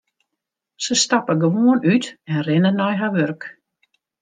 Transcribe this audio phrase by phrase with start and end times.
[0.83, 3.41] Se stappe gewoan út en rinne nei har wurk.